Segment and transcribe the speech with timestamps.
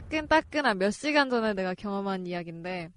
[0.00, 2.90] 따끈따끈한 몇 시간 전에 내가 경험한 이야기인데,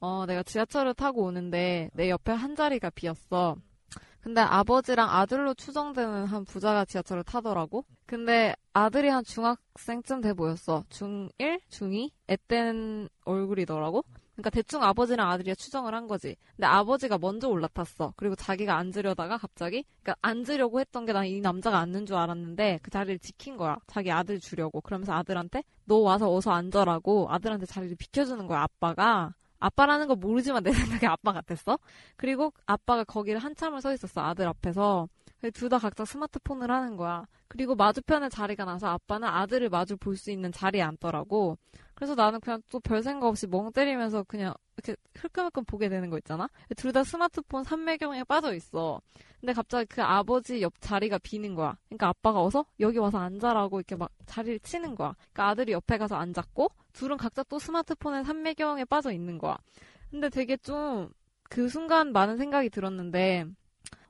[0.00, 3.56] 어, 내가 지하철을 타고 오는데 내 옆에 한 자리가 비었어.
[4.20, 7.84] 근데 아버지랑 아들로 추정되는 한 부자가 지하철을 타더라고.
[8.06, 10.84] 근데 아들이 한 중학생쯤 돼 보였어.
[10.90, 11.60] 중1?
[11.70, 12.10] 중2?
[12.30, 14.04] 애 땐 얼굴이더라고.
[14.34, 16.36] 그러니까 대충 아버지랑 아들이 추정을 한 거지.
[16.56, 18.14] 근데 아버지가 먼저 올라탔어.
[18.16, 22.90] 그리고 자기가 앉으려다가 갑자기, 그러니까 앉으려고 했던 게 난 이 남자가 앉는 줄 알았는데 그
[22.90, 23.76] 자리를 지킨 거야.
[23.86, 24.80] 자기 아들 주려고.
[24.80, 28.62] 그러면서 아들한테 너 와서 어서 앉아라고 아들한테 자리를 비켜주는 거야.
[28.62, 29.34] 아빠가.
[29.58, 31.78] 아빠라는 거 모르지만 내 생각에 아빠 같았어.
[32.16, 34.20] 그리고 아빠가 거기를 한참을 서 있었어.
[34.22, 35.08] 아들 앞에서.
[35.54, 37.26] 둘 다 각자 스마트폰을 하는 거야.
[37.48, 41.58] 그리고 마주편에 자리가 나서 아빠는 아들을 마주 볼 수 있는 자리에 앉더라고.
[42.02, 46.18] 그래서 나는 그냥 또 별 생각 없이 멍 때리면서 그냥 이렇게 흘끔흘끔 보게 되는 거
[46.18, 46.48] 있잖아?
[46.76, 49.00] 둘 다 스마트폰 삼매경에 빠져 있어.
[49.40, 51.78] 근데 갑자기 그 아버지 옆 자리가 비는 거야.
[51.88, 55.14] 그러니까 아빠가 어서 여기 와서 앉아라고 이렇게 막 자리를 치는 거야.
[55.32, 59.56] 그러니까 아들이 옆에 가서 앉았고 둘은 각자 또 스마트폰에 삼매경에 빠져 있는 거야.
[60.10, 61.08] 근데 되게 좀
[61.52, 63.44] 그 순간 많은 생각이 들었는데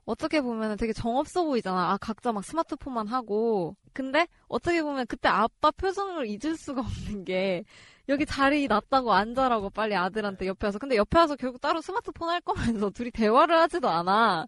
[0.05, 1.91] 어떻게 보면 되게 정없어 보이잖아.
[1.93, 3.75] 아, 각자 막 스마트폰만 하고.
[3.93, 7.63] 근데 어떻게 보면 그때 아빠 표정을 잊을 수가 없는 게
[8.09, 10.79] 여기 자리 났다고 앉아라고 빨리 아들한테 옆에 와서.
[10.79, 14.47] 근데 옆에 와서 결국 따로 스마트폰 할 거면서 둘이 대화를 하지도 않아.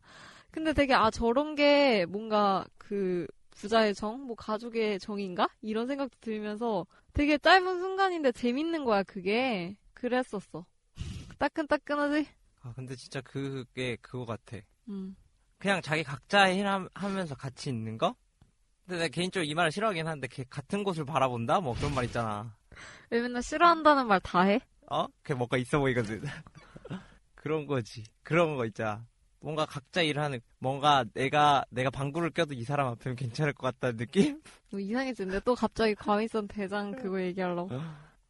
[0.52, 4.22] 근데 되게 아, 저런 게 뭔가 그 부자의 정?
[4.26, 5.48] 뭐 가족의 정인가?
[5.62, 9.78] 이런 생각도 들면서 되게 짧은 순간인데 재밌는 거야, 그게.
[9.94, 10.66] 그랬었어.
[11.40, 12.28] 따끈따끈하지?
[12.62, 14.58] 아, 근데 진짜 그게 그거 같아.
[14.90, 15.16] 음.
[15.58, 18.16] 그냥 자기 각자 일 함- 하면서 같이 있는 거?
[18.86, 21.60] 근데 내가 개인적으로 이 말을 싫어하긴 하는데 걔 같은 곳을 바라본다?
[21.62, 22.56] 뭐 그런 말 있잖아.
[23.10, 24.60] 왜 맨날 싫어한다는 말 다 해?
[24.92, 25.08] 어?
[25.24, 26.22] 그게 뭔가 있어 보이거든.
[27.36, 28.04] 그런 거지.
[28.24, 29.06] 그런 거 있잖아.
[29.40, 34.42] 뭔가 각자 일하는, 뭔가 내가, 내가 방구를 껴도 이 사람 앞에는 괜찮을 것 같다는 느낌?
[34.72, 37.70] 뭐 이상해지는데 또 갑자기 과미선 대장 그거 얘기하려고.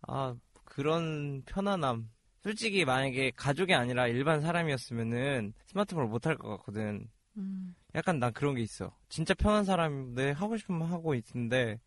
[0.07, 0.35] 아,
[0.65, 2.09] 그런 편안함.
[2.43, 7.09] 솔직히 만약에 가족이 아니라 일반 사람이었으면은 스마트폰을 못 할 것 같거든.
[7.37, 7.75] 음.
[7.95, 8.91] 약간 난 그런 게 있어.
[9.09, 11.79] 진짜 편한 사람, 내 하고 싶으면 하고 있는데,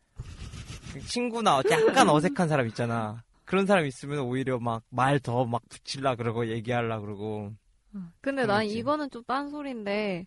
[1.06, 3.22] 친구나 약간 어색한 사람 있잖아.
[3.44, 7.52] 그런 사람 있으면 오히려 막 말 더 막 붙일라 그러고 얘기하려 그러고.
[8.20, 8.78] 근데 난 그렇지.
[8.78, 10.26] 이거는 좀 딴소리인데,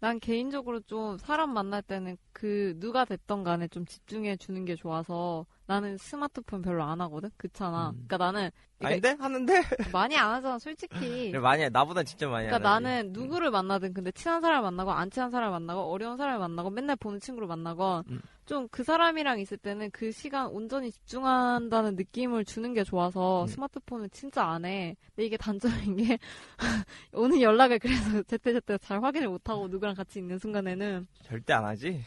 [0.00, 5.46] 난 개인적으로 좀 사람 만날 때는 그 누가 됐던 간에 좀 집중해 주는 게 좋아서
[5.66, 7.30] 나는 스마트폰 별로 안 하거든?
[7.36, 7.90] 그렇잖아.
[7.90, 8.04] 음.
[8.06, 9.16] 그러니까 나는 이게 아닌데?
[9.18, 9.54] 하는데?
[9.92, 11.30] 많이 안 하잖아, 솔직히.
[11.30, 11.68] 그래, 많이 해.
[11.68, 12.50] 나보다 진짜 많이 해.
[12.50, 16.70] 그러니까 나는 누구를 만나든 근데 친한 사람을 만나고 안 친한 사람을 만나고 어려운 사람을 만나고
[16.70, 18.20] 맨날 보는 친구를 만나건 음.
[18.44, 23.46] 좀그 사람이랑 있을 때는 그 시간 온전히 집중한다는 느낌을 주는 게 좋아서 음.
[23.48, 24.96] 스마트폰을 진짜 안 해.
[25.14, 26.18] 근데 이게 단점인 게
[27.12, 32.02] 오는 연락을 그래서 제때제때 잘 확인을 못 하고 누구랑 같이 있는 순간에는 절대 안 하지.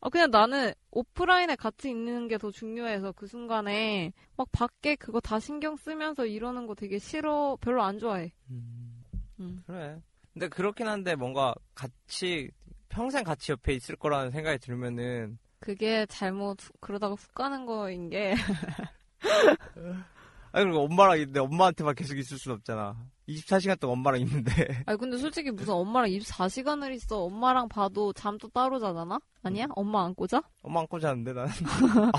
[0.00, 5.40] 아 그냥 나는 오프라인에 같이 있는 게 더 중요해서 그 순간에 막 밖에 그거 다
[5.40, 8.32] 신경 쓰면서 이러는 거 되게 싫어 별로 안 좋아해.
[8.50, 9.02] 음,
[9.40, 9.62] 음.
[9.66, 10.00] 그래.
[10.32, 12.48] 근데 그렇긴 한데 뭔가 같이,
[12.88, 18.34] 평생 같이 옆에 있을 거라는 생각이 들면은, 그게 잘못 그러다가 훅 가는 거인 게
[20.58, 22.96] 아니, 그리고 엄마랑 있는데 엄마한테만 계속 있을 순 없잖아.
[23.28, 24.50] 24시간 동안 엄마랑 있는데.
[24.86, 29.20] 아니 근데 솔직히 무슨 엄마랑 24시간을 있어 엄마랑 봐도 잠도 따로 자잖아?
[29.44, 29.66] 아니야?
[29.70, 30.42] 엄마 안 꽂아?
[30.62, 31.50] 엄마 안고 자는데, 나는.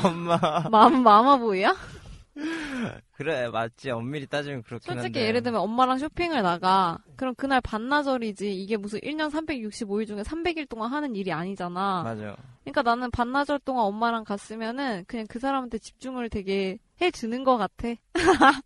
[0.04, 0.38] 엄마.
[0.72, 1.76] 맘 마마보이야?
[3.12, 3.90] 그래, 맞지.
[3.92, 5.02] 엄밀히 따지면 그렇긴 한데.
[5.02, 10.70] 솔직히 예를 들면 엄마랑 쇼핑을 나가 그럼 그날 반나절이지 이게 무슨 1년 365일 중에 300일
[10.70, 12.38] 동안 하는 일이 아니잖아 맞아.
[12.64, 17.88] 그러니까 나는 반나절 동안 엄마랑 갔으면은 그냥 그 사람한테 집중을 되게 해주는 것 같아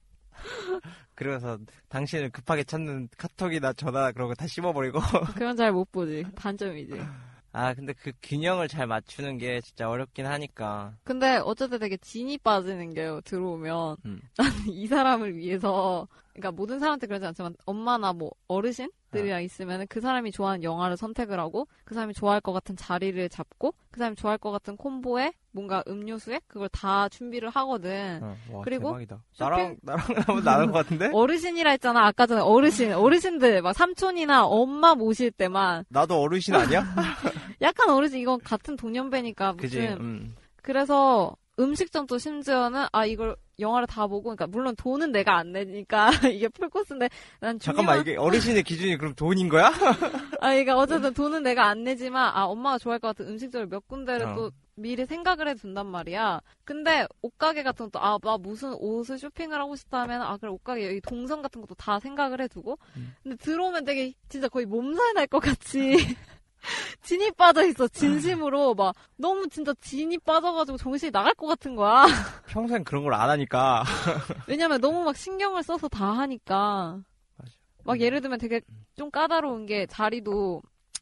[1.15, 1.57] 그래서
[1.89, 4.99] 당신을 급하게 찾는 카톡이나 전화 그런 거 다 씹어버리고.
[5.35, 6.99] 그건 잘 못 보지 단점이지
[7.55, 10.95] 아, 근데 그 균형을 잘 맞추는 게 진짜 어렵긴 하니까.
[11.03, 14.21] 근데 어쨌든 되게 진이 빠지는 게 들어오면 음.
[14.37, 20.01] 나는 이 사람을 위해서 그러니까 모든 사람한테 그러지 않지만 엄마나 뭐 어르신 들이랑 있으면 그
[20.01, 24.37] 사람이 좋아하는 영화를 선택을 하고 그 사람이 좋아할 것 같은 자리를 잡고 그 사람이 좋아할
[24.37, 28.19] 것 같은 콤보에 뭔가 음료수에 그걸 다 준비를 하거든.
[28.23, 29.23] 어, 와, 그리고 대박이다.
[29.33, 31.11] 쇼핑- 나랑, 나랑 하면 나을 것 같은데?
[31.13, 32.05] 어르신이라 했잖아.
[32.07, 36.83] 아까 전에 어르신, 어르신들 막 삼촌이나 엄마 모실 때만 나도 어르신 아니야?
[37.61, 39.77] 약간 어리지 이건 같은 동년배니까 그지?
[39.79, 40.35] 무슨 음.
[40.61, 46.47] 그래서 음식점도 심지어는 아 이걸 영화를 다 보고 그러니까 물론 돈은 내가 안 내니까 이게
[46.47, 47.09] 풀코스인데
[47.39, 49.67] 난 잠깐만, 이게 어르신의 기준이 그럼 돈인 거야?
[50.41, 54.27] 아 그러니까 어쨌든 돈은 내가 안 내지만 아 엄마가 좋아할 것 같은 음식점을 몇 군데를
[54.27, 54.35] 어.
[54.35, 56.41] 또 미리 생각을 해둔단 말이야.
[56.65, 60.87] 근데 옷가게 같은 것도 아 나 무슨 옷을 쇼핑을 하고 싶다 하면 아 그래 옷가게
[60.87, 63.13] 여기 동선 같은 것도 다 생각을 해두고 음.
[63.21, 65.93] 근데 들어오면 되게 진짜 거의 몸살 날 것 같이
[67.03, 72.05] 진이 빠져 있어 진심으로 막 너무 진짜 진이 빠져가지고 정신이 나갈 것 같은 거야.
[72.47, 73.83] 평소엔 그런 걸 안 하니까.
[74.47, 76.99] 왜냐면 너무 막 신경을 써서 다 하니까.
[77.37, 77.51] 맞아.
[77.83, 78.61] 막 예를 들면 되게
[78.95, 80.61] 좀 까다로운 게 자리도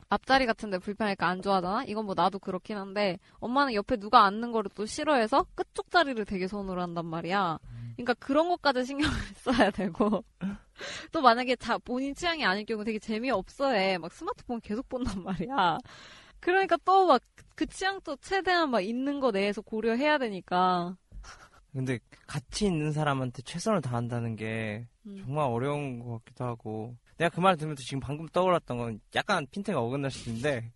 [0.09, 1.85] 앞자리 같은데 불편하니까 안 좋아하잖아?
[1.85, 6.47] 이건 뭐 나도 그렇긴 한데 엄마는 옆에 누가 앉는 거를 또 싫어해서 끝쪽 자리를 되게
[6.47, 7.59] 선호를 한단 말이야.
[8.03, 10.23] 그러니까 그런 것까지 신경을 써야 되고
[11.11, 13.97] 또 만약에 자 본인 취향이 아닐 경우 되게 재미없어 해.
[13.97, 15.77] 막 스마트폰 계속 본단 말이야.
[16.39, 17.21] 그러니까 또 막
[17.55, 20.97] 그 취향도 최대한 막 있는 거 내에서 고려해야 되니까.
[21.71, 25.21] 근데 같이 있는 사람한테 최선을 다한다는 게 음.
[25.23, 26.97] 정말 어려운 것 같기도 하고.
[27.17, 30.71] 내가 그 말 들으면서 지금 방금 떠올랐던 건 약간 핀트가 어긋날 수 있는데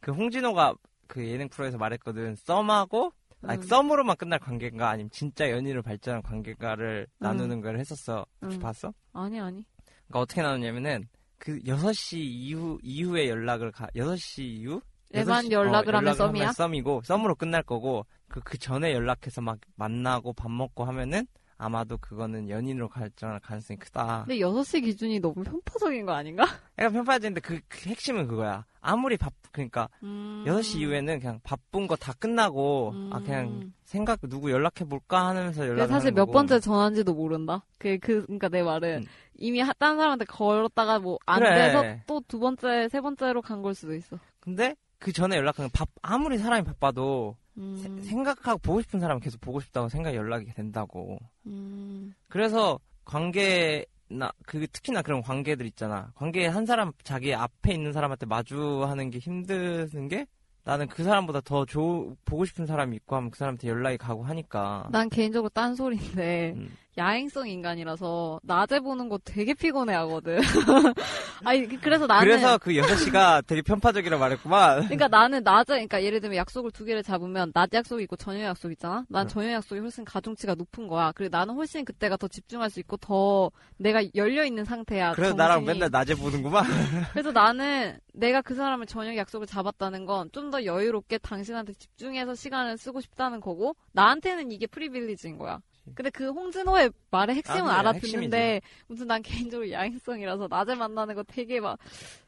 [0.00, 0.74] 그 홍진호가
[1.06, 2.34] 그 예능 프로에서 말했거든.
[2.36, 3.12] 썸하고
[3.48, 3.62] 아니, 음.
[3.62, 8.26] 썸으로만 끝날 관계인가 아니면 진짜 연인으로 발전한 관계가를 나누는 걸 했었어.
[8.42, 8.60] 혹시 음.
[8.60, 8.92] 봤어?
[9.12, 9.64] 아니 아니.
[10.06, 11.08] 그러니까 어떻게 나누냐면은
[11.38, 14.80] 그 6시 이후 이후에 연락을 가 6시 이후
[15.12, 16.52] 애만 6시 연락을 하면 연락을 썸이야?
[16.52, 21.26] 썸이고 썸으로 끝날 거고 그, 그 전에 연락해서 막 만나고 밥 먹고 하면은
[21.58, 24.24] 아마도 그거는 연인으로 발전할 가능성이 크다.
[24.26, 26.44] 근데 6시 기준이 너무 편파적인 거 아닌가?
[26.78, 28.66] 약간 편파적인데 그, 그 핵심은 그거야.
[28.88, 30.44] 아무리 밥 그러니까 음.
[30.46, 35.88] 6시 이후에는 그냥 바쁜 거 다 끝나고 아 그냥 생각 누구 연락해 볼까 하면서 연락을
[35.88, 36.32] 사실 하는 몇 거고.
[36.32, 37.64] 번째 전화인지도 모른다.
[37.78, 39.06] 그, 그, 그니까 내 말은 음.
[39.38, 41.54] 이미 하- 딴 사람한테 걸었다가 뭐안 그래.
[41.72, 44.18] 돼서 또 두 번째, 세 번째로 간 걸 수도 있어.
[44.40, 49.20] 근데 그 전에 연락하면 밥 아무리 사람이 바빠도 음, 세- 생각하고 보고 싶은 사람 은
[49.20, 51.18] 계속 보고 싶다고 생각 연락이 된다고.
[51.46, 56.12] 음, 그래서 관계 나 그 특히나 그런 관계들 있잖아.
[56.14, 60.26] 관계에 한 사람 자기 앞에 있는 사람한테 마주하는 게 힘드는 게
[60.64, 64.88] 나는 그 사람보다 더 조, 보고 싶은 사람이 있고 하면 그 사람한테 연락이 가고 하니까.
[64.90, 66.76] 난 개인적으로 딴 소리인데 음.
[66.98, 70.38] 야행성 인간이라서 낮에 보는 거 되게 피곤해 하거든.
[71.44, 72.26] 아니, 그- 그래서 나는.
[72.26, 74.82] 그래서 그 6시가 되게 편파적이라 말했구만.
[74.84, 78.72] 그러니까 나는 낮에, 그러니까 예를 들면 약속을 두 개를 잡으면 낮 약속 있고 저녁 약속
[78.72, 79.04] 있잖아?
[79.08, 79.28] 난 응.
[79.28, 81.12] 저녁 약속이 훨씬 가중치가 높은 거야.
[81.14, 85.12] 그리고 나는 훨씬 그때가 더 집중할 수 있고 더 내가 열려 있는 상태야.
[85.12, 85.74] 그래서 나랑 정신이.
[85.78, 86.64] 맨날 낮에 보는구만.
[87.12, 92.78] 그래서 나는 내가 그 사람을 저녁 약속을 잡았다는 건 좀 더 여유롭게 당신한테 집중해서 시간을
[92.78, 95.58] 쓰고 싶다는 거고 나한테는 이게 privilege인 거야.
[95.94, 101.60] 근데 그 홍진호의 말의 핵심은 아, 알아듣는데 무슨 난 개인적으로 야행성이라서 낮에 만나는 거 되게
[101.60, 101.78] 막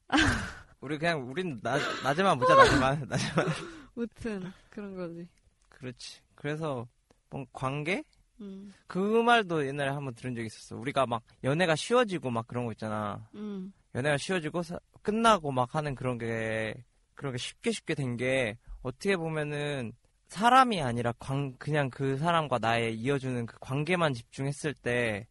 [0.80, 3.46] 우리 그냥 우린 낮, 낮에만 보자 낮에만 낮에만.
[3.94, 5.28] 무튼 그런 거지.
[5.68, 6.20] 그렇지.
[6.34, 6.86] 그래서
[7.30, 8.04] 뭔 관계?
[8.40, 10.76] 음, 그 말도 옛날에 한번 들은 적이 있었어.
[10.76, 13.28] 우리가 막 연애가 쉬워지고 막 그런 거 있잖아.
[13.34, 16.84] 음, 연애가 쉬워지고 사- 끝나고 막 하는 그런 게
[17.14, 19.92] 그런 게 쉽게 쉽게 된 게 어떻게 보면은
[20.28, 25.26] 사람이 아니라 관 그냥 그 사람과 나의 이어주는 그 관계만 집중했을 때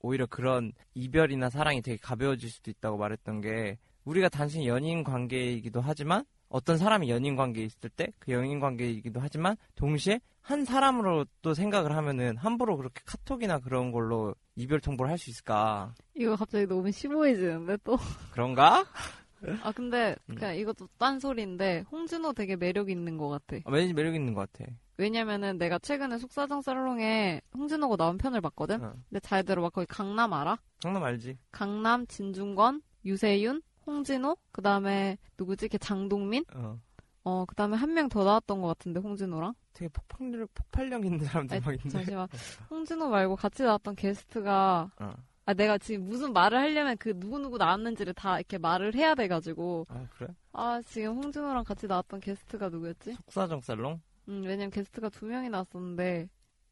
[0.00, 6.24] 오히려 그런 이별이나 사랑이 되게 가벼워질 수도 있다고 말했던 게 우리가 단순히 연인 관계이기도 하지만
[6.50, 11.96] 어떤 사람이 연인 관계에 있을 때 그 연인 관계이기도 하지만 동시에 한 사람으로 또 생각을
[11.96, 17.78] 하면은 함부로 그렇게 카톡이나 그런 걸로 이별 통보를 할 수 있을까 이거 갑자기 너무 심오해지는데
[17.82, 17.96] 또.
[18.32, 18.84] 그런가?
[19.62, 20.34] 아 근데 음.
[20.36, 23.56] 그냥 이것도 딴 소리인데 홍진호 되게 매력 있는 것 같아.
[23.64, 24.70] 아, 왠지 매력 있는 것 같아.
[24.96, 28.82] 왜냐면은 내가 최근에 속사정 살롱에 홍진호가 나온 편을 봤거든.
[28.82, 28.94] 어.
[29.08, 30.56] 근데 잘 들어봐 거기 강남 알아?
[30.80, 31.36] 장난 알지?
[31.50, 35.68] 강남, 진중권, 유세윤, 홍진호, 그 다음에 누구지?
[35.68, 36.44] 걔 장동민?
[36.54, 36.78] 어.
[37.24, 39.54] 어, 그 다음에 한 명 더 나왔던 것 같은데, 홍진호랑?
[39.72, 41.88] 되게 폭발력, 폭발력 있는 사람들 아니, 막 있는데.
[41.90, 42.28] 잠시만.
[42.70, 45.12] 홍진호 말고 같이 나왔던 게스트가, 어.
[45.46, 50.06] 아, 내가 지금 무슨 말을 하려면 그 누구누구 나왔는지를 다 이렇게 말을 해야 돼가지고, 아,
[50.16, 50.28] 그래?
[50.52, 53.14] 아, 지금 홍진호랑 같이 나왔던 게스트가 누구였지?
[53.14, 54.00] 속사정 살롱?
[54.28, 56.28] 음, 왜냐면 게스트가 두 명이 나왔었는데,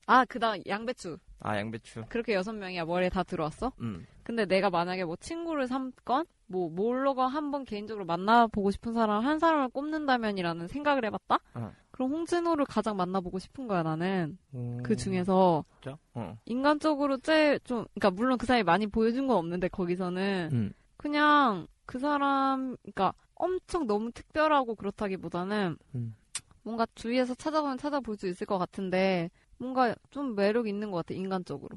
[0.07, 1.19] 아, 그 다음 양배추.
[1.41, 2.05] 아, 양배추.
[2.09, 2.85] 그렇게 여섯 명이야.
[2.87, 3.73] 머리에 다 들어왔어?
[3.81, 4.07] 음.
[4.23, 9.69] 근데 내가 만약에 뭐 친구를 삼건 뭐 몰러가 한번 개인적으로 만나보고 싶은 사람 한 사람을
[9.71, 11.39] 꼽는다면이라는 생각을 해봤다.
[11.55, 11.73] 어.
[11.93, 14.83] 그럼 홍진호를 가장 만나보고 싶은 거야 나는 음.
[14.83, 15.97] 그 중에서 진짜?
[16.15, 16.37] 어.
[16.47, 20.73] 인간적으로 제일 좀 그러니까 물론 그 사람이 많이 보여준 건 없는데 거기서는 음.
[20.97, 26.17] 그냥 그 사람 그러니까 엄청 너무 특별하고 그렇다기보다는 음.
[26.63, 31.77] 뭔가 주위에서 찾아보면 찾아볼 수 있을 것 같은데 뭔가 좀 매력 있는 것 같아 인간적으로.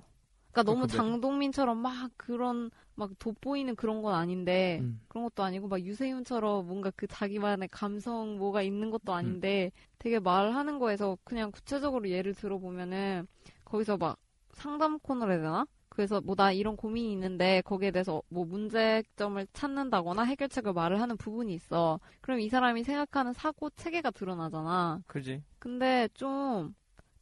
[0.55, 5.01] 그러니까 너무 그- 그- 장동민처럼 막 그런 막 돋보이는 그런 건 아닌데 음.
[5.09, 9.15] 그런 것도 아니고 막 유세윤처럼 뭔가 그 자기만의 감성 뭐가 있는 것도 음.
[9.17, 13.27] 아닌데 되게 말하는 거에서 그냥 구체적으로 예를 들어보면은
[13.65, 14.17] 거기서 막
[14.53, 15.67] 상담 코너를 해야 되나?
[15.89, 21.53] 그래서 뭐 나 이런 고민이 있는데 거기에 대해서 뭐 문제점을 찾는다거나 해결책을 말을 하는 부분이
[21.53, 21.99] 있어.
[22.21, 25.01] 그럼 이 사람이 생각하는 사고 체계가 드러나잖아.
[25.07, 25.43] 그지.
[25.59, 26.75] 근데 좀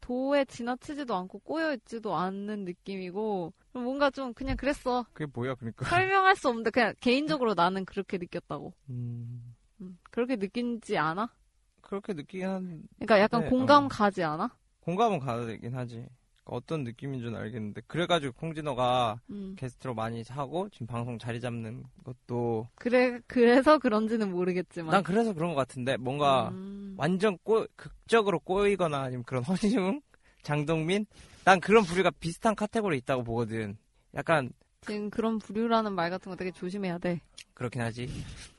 [0.03, 5.05] 도에 지나치지도 않고 꼬여있지도 않는 느낌이고 뭔가 좀 그냥 그랬어.
[5.13, 5.85] 그게 뭐야, 그러니까.
[5.85, 8.73] 설명할 수 없는데 그냥 개인적으로 나는 그렇게 느꼈다고.
[8.89, 11.33] 음, 음, 그렇게 느끼지 않아?
[11.81, 13.87] 그렇게 느끼긴 한, 그러니까 약간 네, 공감 어.
[13.87, 14.53] 가지 않아?
[14.81, 16.05] 공감은 가되긴 하지.
[16.43, 17.81] 그러니까 어떤 느낌인 줄 알겠는데.
[17.87, 19.55] 그래가지고 콩진호가 음.
[19.57, 22.69] 게스트로 많이 하고, 지금 방송 자리 잡는 것도.
[22.75, 24.91] 그래 그래서 그런지는 모르겠지만.
[24.91, 26.95] 난 그래서 그런 것 같은데, 뭔가 음.
[26.97, 30.01] 완전 꼬, 극적으로 꼬이거나 아니면 그런 허시웅?
[30.43, 31.05] 장동민?
[31.45, 33.77] 난 그런 부류가 비슷한 카테고리에 있다고 보거든.
[34.15, 37.21] 약간, 지금 그런 부류라는 말 같은 거 되게 조심해야 돼.
[37.53, 38.09] 그렇긴 하지.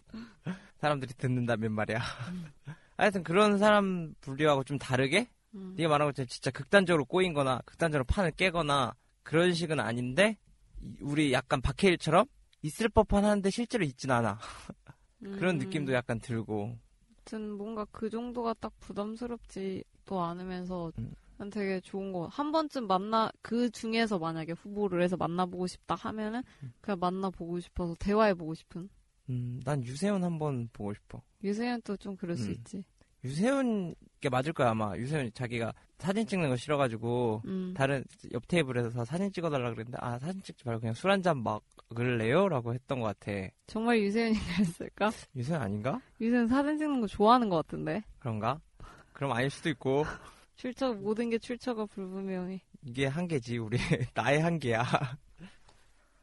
[0.81, 1.99] 사람들이 듣는다면 말이야.
[2.97, 5.75] 하여튼 그런 사람 분류하고 좀 다르게 음.
[5.77, 10.37] 네가 말한 것처럼 진짜 극단적으로 꼬인거나 극단적으로 판을 깨거나 그런 식은 아닌데
[10.81, 12.27] 이- 우리 약간 박해일처럼
[12.63, 14.39] 있을 법한 한데 실제로 있진 않아.
[15.21, 15.59] 그런 음.
[15.59, 16.77] 느낌도 약간 들고
[17.09, 21.15] 아무튼 뭔가 그 정도가 딱 부담스럽지도 않으면서 음.
[21.37, 22.27] 난 되게 좋은 거.
[22.27, 26.73] 한 번쯤 만나 그 중에서 만약에 후보를 해서 만나보고 싶다 하면은 음.
[26.81, 28.89] 그냥 만나보고 싶어서 대화해보고 싶은.
[29.31, 31.23] 음, 난 유세윤 한번 보고 싶어.
[31.43, 32.53] 유세윤도 좀 그럴 수 음.
[32.53, 32.85] 있지.
[33.25, 34.97] 유세윤게 맞을 거야 아마.
[34.97, 37.75] 유세윤 자기가 사진 찍는 거 싫어가지고 음.
[37.77, 43.01] 다른 옆 테이블에서 사진 찍어달라 그랬는데 아 사진 찍지 말고 그냥 술 한잔 먹을래요?라고 했던
[43.01, 43.33] 것 같아.
[43.67, 45.11] 정말 유세윤이 그랬을까?
[45.35, 46.01] 유세윤 아닌가?
[46.21, 48.03] 유세윤 사진 찍는 거 좋아하는 것 같은데.
[48.19, 48.61] 그런가?
[49.15, 50.05] 그럼 아닐 수도 있고
[50.57, 52.61] 출처 모든 게 출처가 불분명해.
[52.83, 53.79] 이게 한계지 우리
[54.15, 54.85] 나의 한계야.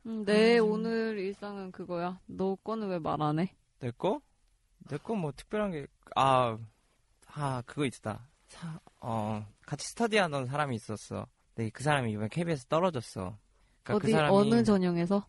[0.05, 2.19] 음, 내 오늘 일상은 그거야.
[2.27, 3.55] 너 거는 왜 말 안 해?
[3.79, 4.19] 내 거?
[4.89, 6.57] 내 거 뭐 특별한 게, 아,
[7.33, 8.27] 아, 그거 있다.
[8.47, 11.25] 사, 어, 같이 스터디하던 사람이 있었어.
[11.55, 13.37] 근데 그 사람이 이번에 KBS 떨어졌어.
[13.83, 15.25] 그러니까 어디 그 사람이 어느 전형에서?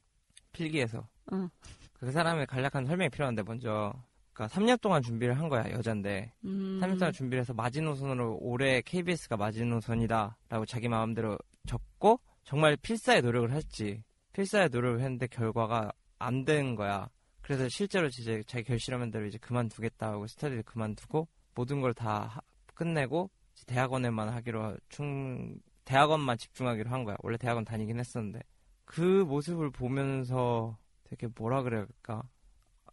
[0.52, 1.06] 필기에서.
[1.32, 1.48] 응.
[1.94, 3.92] 그 사람의 간략한 설명이 필요한데 먼저.
[4.32, 6.32] 그러니까 3년 동안 준비를 한 거야, 여잔데.
[6.44, 6.80] 음.
[6.82, 14.02] 3년 동안 준비를 해서 마지노선으로 올해 KBS가 마지노선이다라고 자기 마음대로 적고 정말 필사의 노력을 했지.
[14.32, 17.08] 필사의 노력을 했는데 결과가 안 된 거야.
[17.42, 22.42] 그래서 실제로 이제 자기 결심한 대로 이제 그만두겠다 하고 스터디를 그만두고 모든 걸 다
[22.74, 23.30] 끝내고
[23.66, 27.16] 대학원에만 하기로 충 대학원만 집중하기로 한 거야.
[27.22, 28.40] 원래 대학원 다니긴 했었는데
[28.84, 32.22] 그 모습을 보면서 되게 뭐라 그래야 할까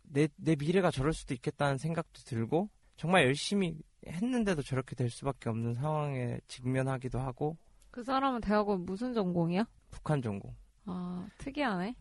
[0.03, 5.73] 내, 내 미래가 저럴 수도 있겠다는 생각도 들고 정말 열심히 했는데도 저렇게 될 수밖에 없는
[5.75, 7.57] 상황에 직면하기도 하고
[7.91, 9.65] 그 사람은 대학원 무슨 전공이야?
[9.89, 10.55] 북한 전공.
[10.85, 11.95] 아, 특이하네.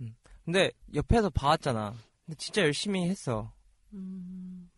[0.44, 1.94] 근데 옆에서 봐왔잖아.
[2.24, 3.52] 근데 진짜 열심히 했어.
[3.92, 4.70] 음.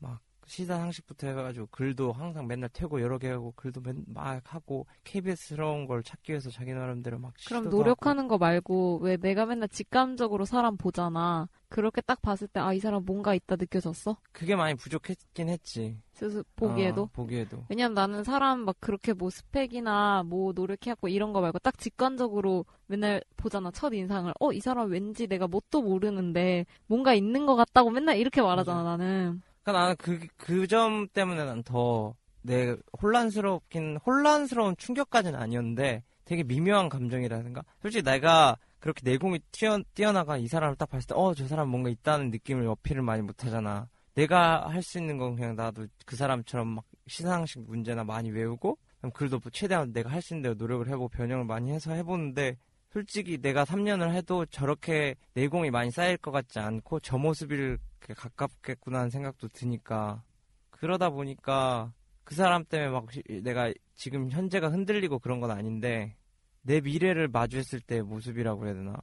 [0.51, 5.87] 시사 상식부터 해가지고 글도 항상 맨날 태고 여러 개 하고 글도 맨, 막 하고 KBS스러운
[5.87, 10.77] 걸 찾기 위해서 자기 나름대로 막 그럼 노력하는 거 말고 왜 내가 맨날 직감적으로 사람
[10.77, 11.49] 보잖아.
[11.69, 14.11] 그렇게 딱 봤을 때 아 이 사람 뭔가 있다 느껴졌어?
[14.11, 14.21] 하고.
[14.33, 15.97] 그게 많이 부족했긴 했지.
[16.15, 17.03] 스스 보기에도.
[17.03, 17.65] 어, 보기에도.
[17.69, 23.23] 왜냐면 나는 사람 막 그렇게 뭐 스펙이나 뭐 노력해갖고 이런 거 말고 딱 직관적으로 맨날
[23.37, 28.17] 보잖아 첫 인상을 어 이 사람 왠지 내가 뭣도 모르는데 뭔가 있는 것 같다고 맨날
[28.19, 29.43] 이렇게 말하잖아 나는
[29.73, 36.89] 그러니까 나는 그 그 점 때문에 난 더 내 혼란스럽긴 혼란스러운 충격까지는 아니었는데 되게 미묘한
[36.89, 41.69] 감정이라든가 솔직히 내가 그렇게 내공이 튀어, 뛰어나가 이 사람을 딱 봤을 때 어 저 사람
[41.69, 43.89] 뭔가 있다는 느낌을 어필을 많이 못 하잖아.
[44.15, 49.13] 내가 할 수 있는 건 그냥 나도 그 사람처럼 막 시상식 문제나 많이 외우고 그럼
[49.13, 52.57] 글도 뭐 최대한 내가 할 수 있는 대로 노력을 해보고 변형을 많이 해서 해보는데
[52.91, 57.79] 솔직히 내가 3년을 해도 저렇게 내공이 많이 쌓일 것 같지 않고 저 모습을
[58.15, 60.23] 가깝겠구나 하는 생각도 드니까
[60.71, 61.93] 그러다 보니까
[62.25, 66.17] 그 사람 때문에 막 시- 내가 지금 현재가 흔들리고 그런 건 아닌데
[66.63, 68.95] 내 미래를 마주했을 때 모습이라고 해야 되나?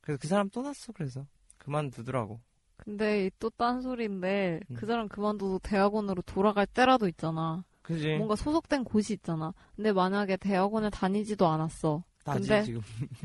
[0.00, 1.26] 그래서 그 사람 떠났어 그래서.
[1.58, 2.40] 그만두더라고.
[2.76, 4.74] 근데 또 딴소리인데 음.
[4.74, 7.64] 그 사람 그만둬도 대학원으로 돌아갈 때라도 있잖아.
[7.82, 8.16] 그지.
[8.16, 9.52] 뭔가 소속된 곳이 있잖아.
[9.76, 12.02] 근데 만약에 대학원을 다니지도 않았어.
[12.24, 12.80] 나지 근데- 지금.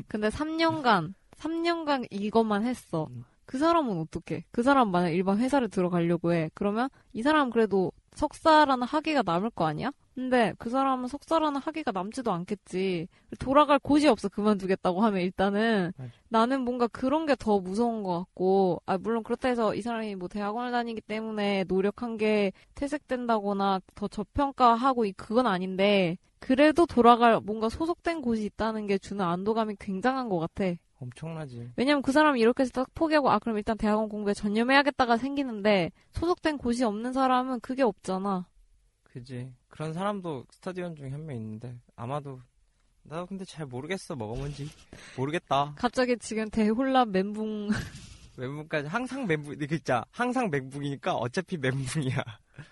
[0.08, 3.06] 근데 3년간 3년간 이것만 했어.
[3.10, 3.24] 음.
[3.46, 4.44] 그 사람은 어떻게?
[4.50, 6.50] 그 사람 만약 일반 회사를 들어가려고 해.
[6.54, 9.92] 그러면 이 사람 그래도 석사라는 학위가 남을 거 아니야?
[10.14, 13.06] 근데 그 사람은 석사라는 학위가 남지도 않겠지.
[13.38, 16.10] 돌아갈 곳이 없어 그만두겠다고 하면 일단은 맞아.
[16.28, 20.28] 나는 뭔가 그런 게 더 무서운 것 같고 아 물론 그렇다 해서 이 사람이 뭐
[20.28, 28.20] 대학원을 다니기 때문에 노력한 게 퇴색된다거나 더 저평가하고 이- 그건 아닌데 그래도 돌아갈 뭔가 소속된
[28.22, 30.64] 곳이 있다는 게 주는 안도감이 굉장한 것 같아.
[30.98, 31.70] 엄청나지.
[31.76, 36.56] 왜냐면 그 사람이 이렇게 해서 딱 포기하고 아 그럼 일단 대학원 공부에 전념해야겠다가 생기는데 소속된
[36.58, 38.46] 곳이 없는 사람은 그게 없잖아.
[39.04, 39.52] 그지.
[39.68, 42.40] 그런 사람도 스터디원 중에 한 명 있는데 아마도
[43.02, 44.68] 나 근데 잘 모르겠어 뭐가 뭔지
[45.16, 45.74] 모르겠다.
[45.76, 47.68] 갑자기 지금 대혼란 멘붕
[48.38, 52.22] 멘붕까지 항상 멘붕 그 있자 항상 멘붕이니까 어차피 멘붕이야.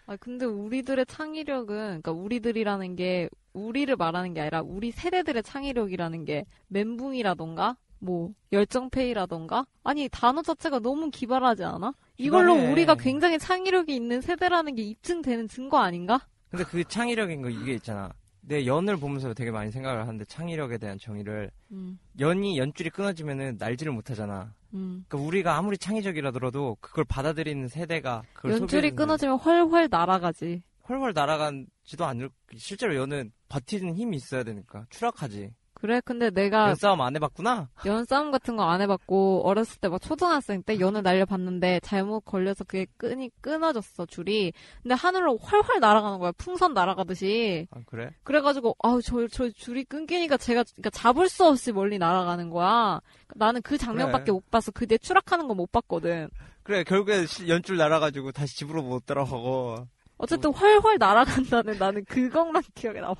[0.06, 1.66] 아, 근데 우리들의 창의력은,
[2.02, 9.64] 그러니까 우리들이라는 게, 우리를 말하는 게 아니라, 우리 세대들의 창의력이라는 게, 멘붕이라던가, 뭐, 열정페이라던가?
[9.82, 11.94] 아니, 단어 자체가 너무 기발하지 않아?
[12.18, 12.72] 이걸로 기발해.
[12.72, 16.20] 우리가 굉장히 창의력이 있는 세대라는 게 입증되는 증거 아닌가?
[16.50, 18.12] 근데 그 창의력인 거 이게 있잖아.
[18.40, 23.90] 내 연을 보면서 되게 많이 생각을 하는데 창의력에 대한 정의를 음, 연이 연줄이 끊어지면은 날지를
[23.92, 24.52] 못하잖아.
[24.74, 25.04] 음.
[25.08, 30.62] 그러니까 우리가 아무리 창의적이라더라도 그걸 받아들이는 세대가 그걸 연줄이 끊어지면 훨훨 날아가지.
[30.88, 35.50] 훨훨 날아간지도 않을 실제로 연은 버티는 힘이 있어야 되니까 추락하지.
[35.76, 37.68] 그래, 근데 내가 연싸움 안 해봤구나.
[37.84, 42.64] 연 싸움 같은 거 안 해봤고 어렸을 때 막 초등학생 때 연을 날려봤는데 잘못 걸려서
[42.64, 48.10] 그게 끈이 끊어졌어 줄이 근데 하늘로 활활 날아가는 거야 풍선 날아가듯이 아 그래?
[48.22, 53.00] 그래가지고 아우 저, 저 줄이 끊기니까 제가 그러니까 잡을 수 없이 멀리 날아가는 거야
[53.34, 54.32] 나는 그 장면밖에 그래.
[54.32, 56.30] 못 봤어 그 뒤에 추락하는 거 못 봤거든
[56.62, 59.86] 그래 결국에 시- 연줄 날아가지고 다시 집으로 못 들어가고.
[60.16, 63.14] 어쨌든 활활 날아간다는 나는 그것만 기억에 남아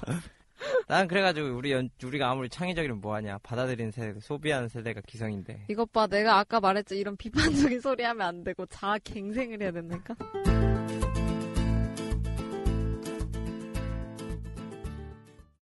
[0.88, 3.38] 난 그래가지고 우리 연 우리가 아무리 창의적이면 뭐하냐.
[3.42, 5.66] 받아들이는 세대 소비하는 세대가 기성인데.
[5.68, 6.06] 이것 봐.
[6.06, 6.96] 내가 아까 말했지.
[6.96, 10.14] 이런 비판적인 소리 하면 안 되고 자아 갱생을 해야 된다니까